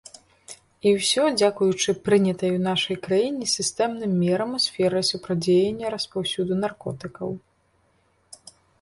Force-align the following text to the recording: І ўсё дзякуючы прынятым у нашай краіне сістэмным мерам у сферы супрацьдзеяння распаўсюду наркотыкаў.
І 0.87 0.93
ўсё 0.99 1.23
дзякуючы 1.39 1.95
прынятым 2.07 2.57
у 2.61 2.63
нашай 2.69 2.99
краіне 3.09 3.45
сістэмным 3.55 4.11
мерам 4.25 4.49
у 4.61 4.65
сферы 4.67 4.99
супрацьдзеяння 5.13 5.85
распаўсюду 5.99 6.53
наркотыкаў. 6.67 7.29